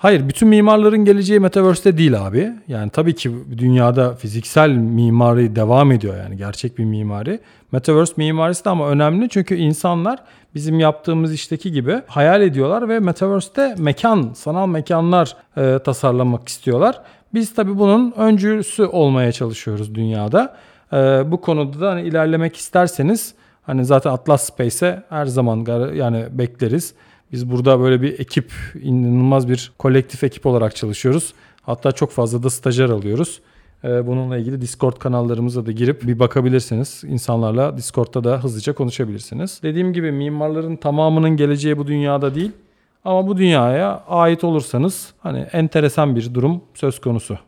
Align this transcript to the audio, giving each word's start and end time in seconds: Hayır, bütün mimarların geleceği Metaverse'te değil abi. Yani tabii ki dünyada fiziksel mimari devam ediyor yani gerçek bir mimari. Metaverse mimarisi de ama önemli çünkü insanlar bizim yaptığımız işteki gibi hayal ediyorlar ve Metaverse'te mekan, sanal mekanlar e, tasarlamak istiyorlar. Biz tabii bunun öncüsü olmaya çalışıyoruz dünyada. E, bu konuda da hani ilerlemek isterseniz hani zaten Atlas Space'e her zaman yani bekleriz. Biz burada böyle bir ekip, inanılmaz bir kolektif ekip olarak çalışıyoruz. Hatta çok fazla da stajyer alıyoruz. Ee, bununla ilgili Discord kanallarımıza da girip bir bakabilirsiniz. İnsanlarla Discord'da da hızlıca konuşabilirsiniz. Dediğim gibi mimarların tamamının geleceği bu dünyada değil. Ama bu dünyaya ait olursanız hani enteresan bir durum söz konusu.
Hayır, 0.00 0.28
bütün 0.28 0.48
mimarların 0.48 1.04
geleceği 1.04 1.40
Metaverse'te 1.40 1.98
değil 1.98 2.26
abi. 2.26 2.52
Yani 2.68 2.90
tabii 2.90 3.14
ki 3.14 3.30
dünyada 3.58 4.14
fiziksel 4.14 4.70
mimari 4.70 5.56
devam 5.56 5.92
ediyor 5.92 6.16
yani 6.16 6.36
gerçek 6.36 6.78
bir 6.78 6.84
mimari. 6.84 7.40
Metaverse 7.72 8.12
mimarisi 8.16 8.64
de 8.64 8.70
ama 8.70 8.88
önemli 8.88 9.28
çünkü 9.28 9.54
insanlar 9.54 10.18
bizim 10.54 10.80
yaptığımız 10.80 11.32
işteki 11.32 11.72
gibi 11.72 12.02
hayal 12.06 12.42
ediyorlar 12.42 12.88
ve 12.88 13.00
Metaverse'te 13.00 13.74
mekan, 13.78 14.32
sanal 14.34 14.66
mekanlar 14.66 15.36
e, 15.56 15.78
tasarlamak 15.84 16.48
istiyorlar. 16.48 17.00
Biz 17.34 17.54
tabii 17.54 17.78
bunun 17.78 18.12
öncüsü 18.16 18.84
olmaya 18.84 19.32
çalışıyoruz 19.32 19.94
dünyada. 19.94 20.56
E, 20.92 20.96
bu 21.26 21.40
konuda 21.40 21.80
da 21.80 21.90
hani 21.90 22.02
ilerlemek 22.02 22.56
isterseniz 22.56 23.34
hani 23.62 23.84
zaten 23.84 24.10
Atlas 24.10 24.42
Space'e 24.42 25.02
her 25.08 25.26
zaman 25.26 25.66
yani 25.94 26.26
bekleriz. 26.30 26.94
Biz 27.32 27.50
burada 27.50 27.80
böyle 27.80 28.02
bir 28.02 28.18
ekip, 28.18 28.52
inanılmaz 28.82 29.48
bir 29.48 29.72
kolektif 29.78 30.24
ekip 30.24 30.46
olarak 30.46 30.76
çalışıyoruz. 30.76 31.34
Hatta 31.62 31.92
çok 31.92 32.10
fazla 32.10 32.42
da 32.42 32.50
stajyer 32.50 32.88
alıyoruz. 32.88 33.40
Ee, 33.84 34.06
bununla 34.06 34.38
ilgili 34.38 34.60
Discord 34.60 34.96
kanallarımıza 34.98 35.66
da 35.66 35.72
girip 35.72 36.02
bir 36.06 36.18
bakabilirsiniz. 36.18 37.04
İnsanlarla 37.06 37.76
Discord'da 37.76 38.24
da 38.24 38.44
hızlıca 38.44 38.74
konuşabilirsiniz. 38.74 39.60
Dediğim 39.62 39.92
gibi 39.92 40.12
mimarların 40.12 40.76
tamamının 40.76 41.30
geleceği 41.30 41.78
bu 41.78 41.86
dünyada 41.86 42.34
değil. 42.34 42.52
Ama 43.04 43.26
bu 43.26 43.36
dünyaya 43.36 44.04
ait 44.08 44.44
olursanız 44.44 45.14
hani 45.18 45.38
enteresan 45.38 46.16
bir 46.16 46.34
durum 46.34 46.60
söz 46.74 47.00
konusu. 47.00 47.38